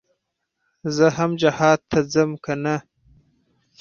[0.95, 2.75] زه هم جهاد ته ځم کنه.